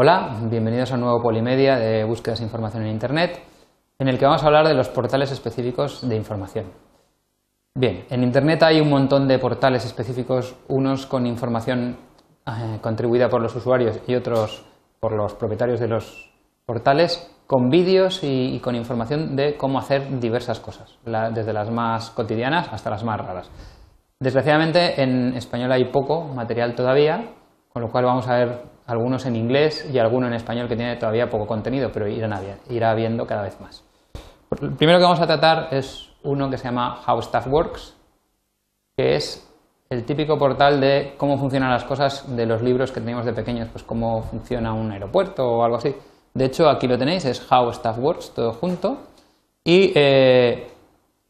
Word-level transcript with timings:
Hola, 0.00 0.38
bienvenidos 0.42 0.92
a 0.92 0.94
un 0.94 1.00
nuevo 1.00 1.20
Polimedia 1.20 1.76
de 1.76 2.04
búsquedas 2.04 2.38
de 2.38 2.44
información 2.44 2.84
en 2.84 2.90
Internet, 2.90 3.40
en 3.98 4.06
el 4.06 4.16
que 4.16 4.26
vamos 4.26 4.44
a 4.44 4.46
hablar 4.46 4.68
de 4.68 4.74
los 4.74 4.88
portales 4.88 5.32
específicos 5.32 6.08
de 6.08 6.14
información. 6.14 6.66
Bien, 7.74 8.04
en 8.08 8.22
Internet 8.22 8.62
hay 8.62 8.80
un 8.80 8.90
montón 8.90 9.26
de 9.26 9.40
portales 9.40 9.84
específicos, 9.84 10.54
unos 10.68 11.06
con 11.06 11.26
información 11.26 11.96
eh, 12.46 12.78
contribuida 12.80 13.28
por 13.28 13.42
los 13.42 13.56
usuarios 13.56 13.98
y 14.06 14.14
otros 14.14 14.64
por 15.00 15.16
los 15.16 15.34
propietarios 15.34 15.80
de 15.80 15.88
los 15.88 16.30
portales, 16.64 17.34
con 17.48 17.68
vídeos 17.68 18.20
y, 18.22 18.60
con 18.60 18.76
información 18.76 19.34
de 19.34 19.56
cómo 19.56 19.80
hacer 19.80 20.20
diversas 20.20 20.60
cosas, 20.60 20.96
desde 21.34 21.52
las 21.52 21.72
más 21.72 22.10
cotidianas 22.10 22.72
hasta 22.72 22.88
las 22.88 23.02
más 23.02 23.18
raras. 23.18 23.50
Desgraciadamente 24.20 25.02
en 25.02 25.34
español 25.34 25.72
hay 25.72 25.86
poco 25.86 26.22
material 26.22 26.76
todavía, 26.76 27.32
con 27.72 27.82
lo 27.82 27.90
cual 27.90 28.04
vamos 28.04 28.28
a 28.28 28.36
ver 28.36 28.77
algunos 28.88 29.26
en 29.26 29.36
inglés 29.36 29.88
y 29.92 29.98
alguno 29.98 30.26
en 30.26 30.32
español 30.32 30.66
que 30.66 30.74
tiene 30.74 30.96
todavía 30.96 31.28
poco 31.28 31.46
contenido, 31.46 31.90
pero 31.92 32.08
irá 32.08 32.94
viendo 32.94 33.26
cada 33.26 33.42
vez 33.42 33.60
más. 33.60 33.84
El 34.62 34.74
primero 34.74 34.98
que 34.98 35.04
vamos 35.04 35.20
a 35.20 35.26
tratar 35.26 35.68
es 35.70 36.10
uno 36.24 36.48
que 36.48 36.56
se 36.56 36.64
llama 36.64 37.02
How 37.06 37.20
Stuff 37.20 37.46
Works, 37.48 37.94
que 38.96 39.14
es 39.14 39.46
el 39.90 40.04
típico 40.04 40.38
portal 40.38 40.80
de 40.80 41.14
cómo 41.18 41.36
funcionan 41.36 41.70
las 41.70 41.84
cosas 41.84 42.34
de 42.34 42.46
los 42.46 42.62
libros 42.62 42.90
que 42.90 43.00
teníamos 43.00 43.26
de 43.26 43.34
pequeños, 43.34 43.68
pues 43.70 43.84
cómo 43.84 44.22
funciona 44.22 44.72
un 44.72 44.90
aeropuerto 44.90 45.44
o 45.44 45.62
algo 45.62 45.76
así. 45.76 45.94
De 46.32 46.46
hecho, 46.46 46.68
aquí 46.68 46.86
lo 46.86 46.96
tenéis, 46.96 47.26
es 47.26 47.46
How 47.50 47.70
Stuff 47.70 47.98
Works, 47.98 48.32
todo 48.34 48.52
junto. 48.52 49.02
Y 49.64 49.92
eh, 49.94 50.66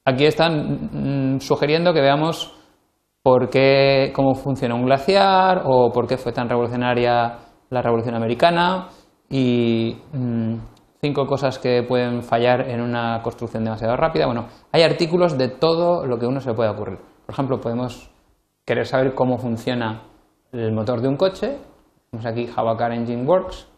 aquí 0.04 0.26
están 0.26 1.34
mm, 1.34 1.40
sugiriendo 1.40 1.92
que 1.92 2.00
veamos 2.00 2.54
por 3.20 3.50
qué, 3.50 4.12
cómo 4.14 4.36
funciona 4.36 4.76
un 4.76 4.86
glaciar 4.86 5.62
o 5.66 5.90
por 5.90 6.06
qué 6.06 6.16
fue 6.16 6.32
tan 6.32 6.48
revolucionaria 6.48 7.47
la 7.70 7.82
Revolución 7.82 8.14
Americana 8.14 8.88
y 9.28 9.96
mm, 10.12 10.54
cinco 11.00 11.26
cosas 11.26 11.58
que 11.58 11.82
pueden 11.82 12.22
fallar 12.22 12.68
en 12.68 12.80
una 12.80 13.20
construcción 13.22 13.64
demasiado 13.64 13.96
rápida. 13.96 14.26
Bueno, 14.26 14.46
hay 14.72 14.82
artículos 14.82 15.36
de 15.36 15.48
todo 15.48 16.06
lo 16.06 16.18
que 16.18 16.26
uno 16.26 16.40
se 16.40 16.54
puede 16.54 16.70
ocurrir. 16.70 16.98
Por 17.26 17.32
ejemplo, 17.34 17.60
podemos 17.60 18.10
querer 18.64 18.86
saber 18.86 19.14
cómo 19.14 19.38
funciona 19.38 20.02
el 20.52 20.72
motor 20.72 21.00
de 21.00 21.08
un 21.08 21.16
coche. 21.16 21.58
Vamos 22.12 22.26
aquí 22.26 22.48
How 22.56 22.68
a 22.68 22.76
Car 22.76 22.92
Engine 22.92 23.24
Works. 23.24 23.68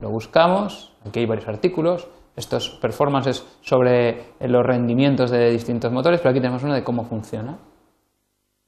Lo 0.00 0.10
buscamos. 0.10 0.92
Aquí 1.06 1.20
hay 1.20 1.26
varios 1.26 1.48
artículos 1.48 2.08
estos 2.36 2.70
performances 2.70 3.46
sobre 3.60 4.32
los 4.40 4.64
rendimientos 4.64 5.30
de 5.30 5.50
distintos 5.50 5.92
motores, 5.92 6.20
pero 6.20 6.30
aquí 6.30 6.40
tenemos 6.40 6.62
uno 6.62 6.74
de 6.74 6.82
cómo 6.82 7.04
funciona 7.04 7.58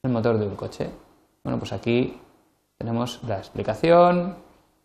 el 0.02 0.12
motor 0.12 0.38
de 0.38 0.46
un 0.46 0.54
coche. 0.54 0.90
Bueno, 1.44 1.58
pues 1.58 1.74
aquí 1.74 2.18
tenemos 2.78 3.22
la 3.24 3.36
explicación 3.36 4.34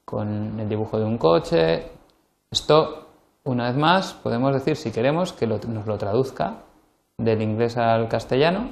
con 0.03 0.59
el 0.59 0.67
dibujo 0.67 0.99
de 0.99 1.05
un 1.05 1.17
coche. 1.17 1.89
Esto, 2.51 3.07
una 3.45 3.67
vez 3.67 3.77
más, 3.77 4.13
podemos 4.13 4.53
decir, 4.53 4.75
si 4.75 4.91
queremos, 4.91 5.31
que 5.31 5.47
nos 5.47 5.87
lo 5.87 5.97
traduzca 5.97 6.57
del 7.17 7.41
inglés 7.41 7.77
al 7.77 8.09
castellano. 8.09 8.71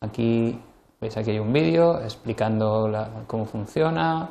Aquí, 0.00 0.56
veis, 1.00 1.16
aquí 1.16 1.32
hay 1.32 1.40
un 1.40 1.52
vídeo 1.52 2.00
explicando 2.00 2.88
cómo 3.26 3.44
funciona. 3.44 4.30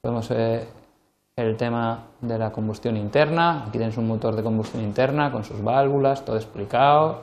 Podemos 0.00 0.28
el 0.30 1.56
tema 1.56 2.06
de 2.20 2.38
la 2.38 2.50
combustión 2.50 2.96
interna. 2.96 3.66
Aquí 3.68 3.78
tenéis 3.78 3.98
un 3.98 4.08
motor 4.08 4.34
de 4.34 4.42
combustión 4.42 4.82
interna 4.82 5.30
con 5.30 5.44
sus 5.44 5.62
válvulas, 5.62 6.24
todo 6.24 6.36
explicado, 6.36 7.22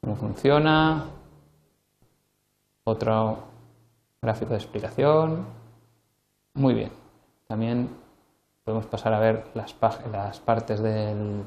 cómo 0.00 0.14
funciona. 0.14 1.04
Otro 2.84 3.49
gráfico 4.22 4.50
de 4.50 4.56
explicación. 4.56 5.46
Muy 6.54 6.74
bien. 6.74 6.90
También 7.48 7.88
podemos 8.64 8.86
pasar 8.86 9.14
a 9.14 9.20
ver 9.20 9.44
las, 9.54 9.76
las 10.12 10.40
partes 10.40 10.82
del, 10.82 11.44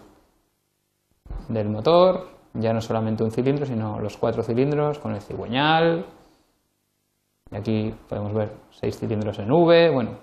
del 1.49 1.69
motor. 1.69 2.29
Ya 2.53 2.73
no 2.73 2.81
solamente 2.81 3.23
un 3.23 3.31
cilindro, 3.31 3.65
sino 3.65 3.99
los 3.99 4.17
cuatro 4.17 4.43
cilindros 4.43 4.99
con 4.99 5.13
el 5.13 5.21
cigüeñal. 5.21 6.05
Y 7.51 7.55
aquí 7.55 7.95
podemos 8.07 8.33
ver 8.33 8.53
seis 8.71 8.97
cilindros 8.97 9.39
en 9.39 9.51
V. 9.51 9.89
Bueno, 9.91 10.17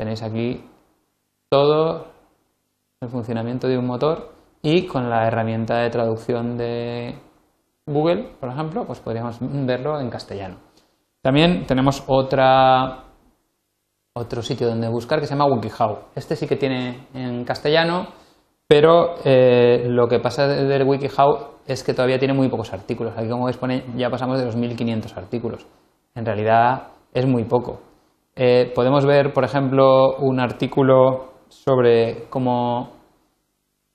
Tenéis 0.00 0.22
aquí 0.22 0.64
todo 1.50 2.06
el 3.02 3.10
funcionamiento 3.10 3.68
de 3.68 3.76
un 3.76 3.86
motor 3.86 4.32
y 4.62 4.86
con 4.86 5.10
la 5.10 5.26
herramienta 5.26 5.76
de 5.76 5.90
traducción 5.90 6.56
de 6.56 7.18
Google, 7.84 8.30
por 8.40 8.48
ejemplo, 8.48 8.86
pues 8.86 8.98
podríamos 9.00 9.36
verlo 9.40 10.00
en 10.00 10.08
castellano. 10.08 10.56
También 11.22 11.66
tenemos 11.66 12.02
otra, 12.06 13.04
otro 14.14 14.42
sitio 14.42 14.68
donde 14.68 14.88
buscar 14.88 15.20
que 15.20 15.26
se 15.26 15.34
llama 15.34 15.52
WikiHow. 15.52 15.98
Este 16.14 16.34
sí 16.34 16.46
que 16.46 16.56
tiene 16.56 17.08
en 17.12 17.44
castellano, 17.44 18.08
pero 18.66 19.16
eh, 19.24 19.84
lo 19.88 20.08
que 20.08 20.18
pasa 20.18 20.46
del 20.46 20.84
WikiHow 20.84 21.60
es 21.66 21.84
que 21.84 21.92
todavía 21.92 22.18
tiene 22.18 22.34
muy 22.34 22.48
pocos 22.48 22.72
artículos. 22.72 23.16
Aquí, 23.16 23.28
como 23.28 23.44
veis, 23.44 23.58
pone, 23.58 23.84
ya 23.96 24.08
pasamos 24.08 24.38
de 24.38 24.46
los 24.46 24.56
1500 24.56 25.16
artículos. 25.16 25.66
En 26.14 26.24
realidad 26.24 26.88
es 27.12 27.26
muy 27.26 27.44
poco. 27.44 27.80
Eh, 28.34 28.72
podemos 28.74 29.04
ver, 29.04 29.32
por 29.32 29.44
ejemplo, 29.44 30.16
un 30.18 30.40
artículo 30.40 31.32
sobre 31.48 32.28
cómo... 32.30 32.92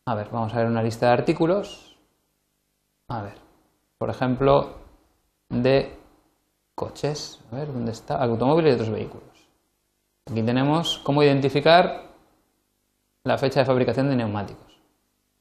A 0.05 0.13
ver, 0.13 0.29
vamos 0.31 0.53
a 0.53 0.57
ver 0.59 0.67
una 0.67 0.83
lista 0.83 1.07
de 1.07 1.13
artículos. 1.13 1.97
A 3.09 3.23
ver, 3.23 3.33
por 3.97 4.09
ejemplo, 4.09 4.75
de 5.49 5.97
coches. 6.75 7.39
A 7.51 7.55
ver, 7.55 7.73
¿dónde 7.73 7.91
está? 7.91 8.17
Automóviles 8.17 8.73
y 8.73 8.75
otros 8.75 8.91
vehículos. 8.91 9.23
Aquí 10.29 10.43
tenemos 10.43 10.99
cómo 11.03 11.23
identificar 11.23 12.03
la 13.23 13.37
fecha 13.37 13.61
de 13.61 13.65
fabricación 13.65 14.09
de 14.09 14.15
neumáticos. 14.17 14.79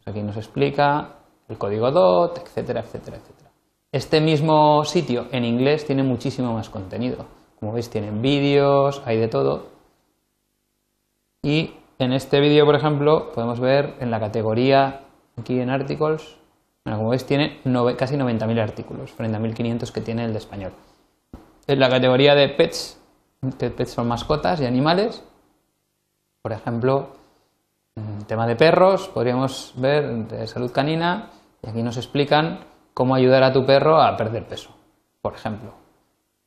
Aquí 0.06 0.22
nos 0.22 0.36
explica 0.36 1.16
el 1.48 1.58
código 1.58 1.90
DOT, 1.90 2.38
etcétera, 2.38 2.80
etcétera, 2.80 3.16
etcétera. 3.16 3.50
Este 3.92 4.20
mismo 4.20 4.84
sitio 4.84 5.26
en 5.32 5.44
inglés 5.44 5.86
tiene 5.86 6.02
muchísimo 6.02 6.52
más 6.54 6.70
contenido. 6.70 7.26
Como 7.60 7.72
veis 7.72 7.90
tienen 7.90 8.22
vídeos, 8.22 9.02
hay 9.04 9.18
de 9.18 9.28
todo. 9.28 9.66
Y 11.42 11.74
en 11.98 12.12
este 12.12 12.40
vídeo, 12.40 12.64
por 12.64 12.74
ejemplo, 12.74 13.32
podemos 13.32 13.60
ver 13.60 13.94
en 14.00 14.10
la 14.10 14.20
categoría 14.20 15.02
aquí 15.38 15.60
en 15.60 15.70
articles, 15.70 16.36
como 16.84 17.10
veis 17.10 17.24
tiene 17.24 17.60
casi 17.96 18.16
90.000 18.16 18.60
artículos 18.60 19.12
frente 19.12 19.36
a 19.36 19.40
1.500 19.40 19.92
que 19.92 20.00
tiene 20.00 20.24
el 20.24 20.32
de 20.32 20.38
español. 20.38 20.72
En 21.66 21.80
la 21.80 21.88
categoría 21.88 22.34
de 22.34 22.48
pets, 22.50 23.00
que 23.58 23.70
pets 23.70 23.92
son 23.92 24.06
mascotas 24.06 24.60
y 24.60 24.66
animales, 24.66 25.24
por 26.42 26.52
ejemplo, 26.52 27.08
en 27.96 28.24
tema 28.26 28.46
de 28.46 28.54
perros, 28.54 29.08
podríamos 29.08 29.72
ver 29.76 30.26
de 30.26 30.46
salud 30.46 30.70
canina 30.72 31.30
y 31.62 31.70
aquí 31.70 31.82
nos 31.82 31.96
explican 31.96 32.60
cómo 32.92 33.14
ayudar 33.14 33.42
a 33.42 33.52
tu 33.52 33.64
perro 33.64 34.00
a 34.00 34.14
perder 34.16 34.46
peso, 34.46 34.70
por 35.22 35.34
ejemplo. 35.34 35.72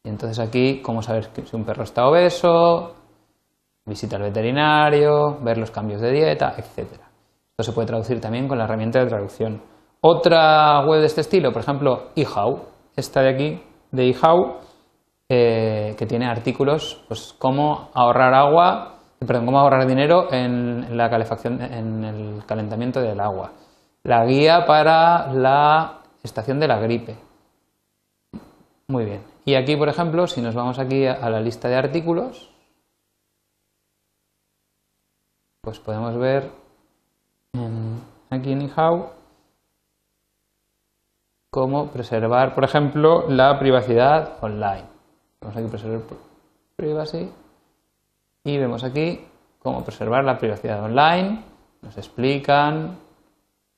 Y 0.03 0.09
entonces 0.09 0.39
aquí, 0.39 0.81
cómo 0.81 1.01
saber 1.01 1.29
si 1.34 1.55
un 1.55 1.66
perro 1.66 1.84
está 1.84 2.07
obeso, 2.07 2.94
visita 3.85 4.17
al 4.17 4.23
veterinario, 4.23 5.39
ver 5.41 5.57
los 5.57 5.72
cambios 5.72 5.99
de 5.99 6.11
dieta, 6.11 6.53
etc. 6.57 6.91
Esto 7.51 7.63
se 7.63 7.72
puede 7.72 7.88
traducir 7.88 8.22
también 8.22 8.47
con 8.47 8.57
la 8.57 8.66
herramienta 8.66 8.99
de 8.99 9.07
traducción. 9.07 9.61
Otra 10.01 10.85
web 10.85 10.99
de 10.99 11.07
este 11.07 11.22
estilo, 11.22 11.51
por 11.51 11.63
ejemplo, 11.63 12.09
eHow, 12.16 12.66
esta 12.95 13.22
de 13.22 13.29
aquí, 13.29 13.63
de 13.91 14.09
eHow, 14.09 14.57
que 15.30 16.06
tiene 16.08 16.26
artículos, 16.28 17.04
pues 17.08 17.36
cómo 17.38 17.90
ahorrar 17.94 18.34
agua, 18.34 19.00
perdón, 19.20 19.46
cómo 19.46 19.60
ahorrar 19.60 19.86
dinero 19.86 20.32
en 20.32 20.96
la 20.96 21.10
calefacción, 21.10 21.62
en 21.62 22.04
el 22.04 22.46
calentamiento 22.46 23.02
del 23.02 23.20
agua. 23.20 23.52
La 24.04 24.26
guía 24.26 24.66
para 24.66 25.34
la 25.34 26.02
estación 26.24 26.60
de 26.60 26.68
la 26.68 26.80
gripe. 26.80 27.18
Muy 28.88 29.03
bien. 29.03 29.22
Y 29.44 29.56
aquí, 29.56 29.76
por 29.76 29.90
ejemplo, 29.90 30.28
si 30.28 30.41
nos 30.41 30.56
vamos 30.56 30.79
aquí 30.79 31.06
a 31.06 31.30
la 31.30 31.41
lista 31.41 31.68
de 31.68 31.76
artículos, 31.76 32.50
pues 35.62 35.80
podemos 35.80 36.18
ver 36.18 36.50
aquí 38.30 38.52
en 38.53 38.62
eHow 38.62 39.09
cómo 41.50 41.88
preservar, 41.88 42.56
por 42.56 42.64
ejemplo, 42.64 43.26
la 43.28 43.59
privacidad 43.59 44.38
online. 44.41 44.97
Vamos 45.41 45.57
aquí 45.57 45.67
preservar 45.67 46.01
privacy 46.75 47.31
y 48.43 48.57
vemos 48.57 48.84
aquí 48.84 49.25
cómo 49.59 49.84
preservar 49.84 50.23
la 50.23 50.37
privacidad 50.37 50.84
online. 50.84 51.43
Nos 51.81 51.97
explican, 51.97 52.97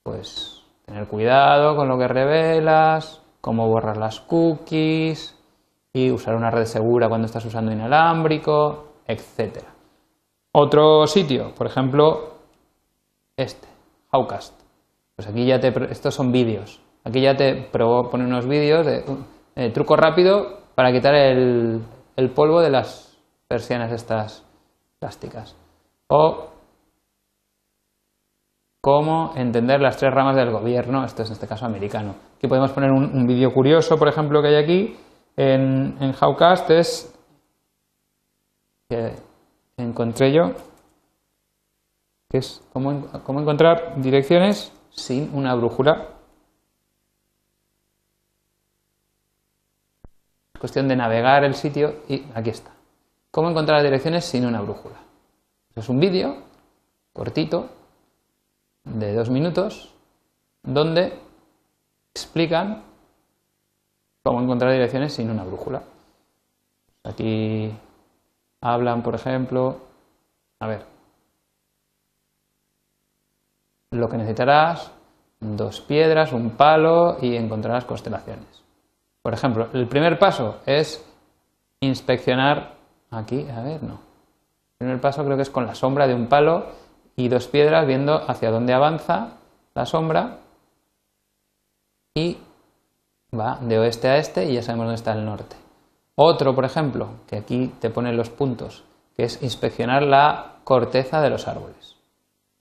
pues, 0.03 0.63
tener 0.85 1.07
cuidado 1.07 1.75
con 1.75 1.87
lo 1.87 1.97
que 1.97 2.07
revelas, 2.07 3.21
cómo 3.41 3.67
borrar 3.67 3.97
las 3.97 4.19
cookies, 4.21 5.39
y 5.93 6.11
usar 6.11 6.35
una 6.35 6.51
red 6.51 6.65
segura 6.65 7.09
cuando 7.09 7.25
estás 7.25 7.45
usando 7.45 7.71
inalámbrico, 7.71 8.93
etc. 9.07 9.63
Otro 10.51 11.07
sitio, 11.07 11.53
por 11.55 11.67
ejemplo, 11.67 12.35
este, 13.35 13.67
Howcast. 14.11 14.59
Pues 15.15 15.27
aquí 15.27 15.45
ya 15.45 15.59
te, 15.59 15.73
estos 15.91 16.15
son 16.15 16.31
vídeos. 16.31 16.81
Aquí 17.03 17.21
ya 17.21 17.35
te 17.35 17.69
pone 17.71 18.25
unos 18.25 18.47
vídeos 18.47 18.85
de 18.85 19.03
eh, 19.55 19.71
truco 19.71 19.95
rápido 19.95 20.58
para 20.79 20.93
quitar 20.93 21.13
el, 21.13 21.83
el 22.15 22.29
polvo 22.29 22.61
de 22.61 22.69
las 22.69 23.13
persianas 23.49 23.91
estas 23.91 24.45
plásticas. 24.97 25.53
O 26.07 26.51
cómo 28.79 29.33
entender 29.35 29.81
las 29.81 29.97
tres 29.97 30.13
ramas 30.13 30.37
del 30.37 30.51
gobierno, 30.51 31.03
esto 31.03 31.23
es 31.23 31.27
en 31.27 31.33
este 31.33 31.47
caso 31.47 31.65
americano. 31.65 32.15
Aquí 32.37 32.47
podemos 32.47 32.71
poner 32.71 32.91
un, 32.91 33.27
vídeo 33.27 33.51
curioso, 33.51 33.97
por 33.97 34.07
ejemplo, 34.07 34.41
que 34.41 34.47
hay 34.47 34.55
aquí 34.55 34.97
en, 35.35 35.97
en 35.99 36.13
Howcast, 36.17 36.69
es 36.69 37.13
que 38.87 39.15
encontré 39.75 40.31
yo, 40.31 40.53
que 42.29 42.37
es 42.37 42.65
cómo, 42.71 43.05
cómo 43.25 43.41
encontrar 43.41 43.99
direcciones 44.01 44.71
sin 44.91 45.29
una 45.35 45.53
brújula. 45.55 46.18
Cuestión 50.59 50.87
de 50.87 50.95
navegar 50.95 51.43
el 51.43 51.55
sitio 51.55 52.03
y 52.07 52.25
aquí 52.35 52.49
está. 52.49 52.71
Cómo 53.31 53.49
encontrar 53.49 53.81
direcciones 53.83 54.25
sin 54.25 54.45
una 54.45 54.61
brújula. 54.61 54.97
Es 55.75 55.87
un 55.89 55.99
vídeo 55.99 56.37
cortito 57.13 57.69
de 58.83 59.13
dos 59.13 59.29
minutos 59.29 59.93
donde 60.63 61.17
explican 62.13 62.83
cómo 64.23 64.41
encontrar 64.41 64.71
direcciones 64.71 65.13
sin 65.13 65.29
una 65.29 65.43
brújula. 65.43 65.83
Aquí 67.03 67.71
hablan, 68.61 69.01
por 69.01 69.15
ejemplo, 69.15 69.77
a 70.59 70.67
ver, 70.67 70.85
lo 73.91 74.09
que 74.09 74.17
necesitarás, 74.17 74.91
dos 75.39 75.81
piedras, 75.81 76.33
un 76.33 76.51
palo 76.51 77.17
y 77.21 77.35
encontrarás 77.35 77.85
constelaciones. 77.85 78.68
Por 79.29 79.35
ejemplo, 79.35 79.67
el 79.73 79.87
primer 79.87 80.17
paso 80.17 80.57
es 80.65 81.05
inspeccionar 81.81 82.77
aquí, 83.11 83.45
a 83.47 83.61
ver, 83.61 83.83
no. 83.83 83.93
El 83.93 84.77
primer 84.79 84.99
paso 84.99 85.23
creo 85.23 85.35
que 85.35 85.43
es 85.43 85.51
con 85.51 85.67
la 85.67 85.75
sombra 85.75 86.07
de 86.07 86.15
un 86.15 86.25
palo 86.25 86.65
y 87.15 87.27
dos 87.27 87.45
piedras 87.47 87.85
viendo 87.85 88.27
hacia 88.27 88.49
dónde 88.49 88.73
avanza 88.73 89.33
la 89.75 89.85
sombra 89.85 90.39
y 92.15 92.37
va 93.31 93.59
de 93.61 93.77
oeste 93.77 94.07
a 94.07 94.17
este 94.17 94.45
y 94.45 94.55
ya 94.55 94.63
sabemos 94.63 94.85
dónde 94.85 94.95
está 94.95 95.11
el 95.13 95.23
norte. 95.23 95.57
Otro, 96.15 96.55
por 96.55 96.65
ejemplo, 96.65 97.09
que 97.27 97.37
aquí 97.37 97.71
te 97.79 97.91
ponen 97.91 98.17
los 98.17 98.31
puntos, 98.31 98.83
que 99.15 99.25
es 99.25 99.43
inspeccionar 99.43 100.01
la 100.01 100.55
corteza 100.63 101.21
de 101.21 101.29
los 101.29 101.47
árboles. 101.47 101.97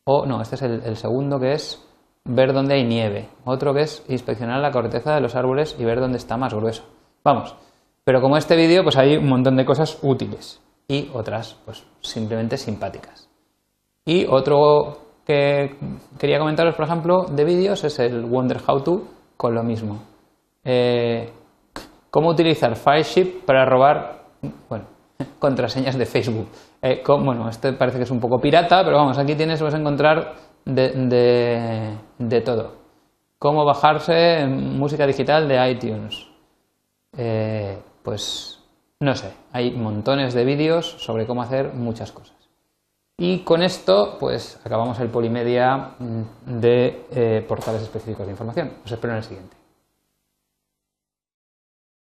O 0.04 0.26
no, 0.26 0.42
este 0.42 0.56
es 0.56 0.60
el, 0.60 0.82
el 0.84 0.98
segundo 0.98 1.40
que 1.40 1.54
es 1.54 1.87
ver 2.28 2.52
dónde 2.52 2.74
hay 2.74 2.84
nieve. 2.84 3.28
Otro 3.44 3.74
que 3.74 3.82
es 3.82 4.04
inspeccionar 4.08 4.60
la 4.60 4.70
corteza 4.70 5.14
de 5.14 5.20
los 5.20 5.34
árboles 5.34 5.74
y 5.78 5.84
ver 5.84 5.98
dónde 5.98 6.18
está 6.18 6.36
más 6.36 6.54
grueso. 6.54 6.84
Vamos, 7.24 7.54
pero 8.04 8.20
como 8.20 8.36
este 8.36 8.56
vídeo, 8.56 8.82
pues 8.84 8.96
hay 8.96 9.16
un 9.16 9.28
montón 9.28 9.56
de 9.56 9.64
cosas 9.64 9.98
útiles 10.02 10.60
y 10.86 11.10
otras, 11.12 11.56
pues 11.64 11.84
simplemente 12.00 12.56
simpáticas. 12.56 13.28
Y 14.04 14.26
otro 14.26 14.98
que 15.26 15.76
quería 16.18 16.38
comentaros, 16.38 16.74
por 16.74 16.86
ejemplo, 16.86 17.24
de 17.30 17.44
vídeos 17.44 17.84
es 17.84 17.98
el 17.98 18.24
Wonder 18.24 18.58
How 18.66 18.82
To 18.82 19.02
con 19.36 19.54
lo 19.54 19.62
mismo. 19.62 19.98
Eh, 20.64 21.30
¿Cómo 22.10 22.30
utilizar 22.30 22.74
FileShip 22.76 23.44
para 23.44 23.66
robar 23.66 24.22
bueno, 24.68 24.86
contraseñas 25.38 25.98
de 25.98 26.06
Facebook? 26.06 26.48
Eh, 26.80 27.02
bueno, 27.06 27.48
este 27.48 27.74
parece 27.74 27.98
que 27.98 28.04
es 28.04 28.10
un 28.10 28.20
poco 28.20 28.38
pirata, 28.38 28.82
pero 28.84 28.96
vamos, 28.96 29.18
aquí 29.18 29.34
tienes, 29.34 29.60
vas 29.60 29.74
a 29.74 29.78
encontrar 29.78 30.34
de, 30.64 31.96
de, 32.18 32.40
todo. 32.40 32.72
Cómo 33.38 33.64
bajarse 33.64 34.46
música 34.46 35.06
digital 35.06 35.48
de 35.48 35.70
iTunes. 35.70 36.26
Eh, 37.16 37.78
pues 38.02 38.58
no 39.00 39.14
sé, 39.14 39.32
hay 39.52 39.70
montones 39.72 40.34
de 40.34 40.44
vídeos 40.44 40.96
sobre 40.98 41.26
cómo 41.26 41.42
hacer 41.42 41.72
muchas 41.74 42.12
cosas. 42.12 42.36
Y 43.16 43.40
con 43.40 43.62
esto, 43.62 44.16
pues 44.18 44.60
acabamos 44.64 44.98
el 45.00 45.08
polimedia 45.08 45.94
mm, 45.98 46.22
de 46.60 47.06
eh, 47.10 47.44
portales 47.46 47.82
específicos 47.82 48.26
de 48.26 48.32
información. 48.32 48.74
Os 48.84 48.92
espero 48.92 49.12
en 49.12 49.18
el 49.18 49.24
siguiente. 49.24 49.57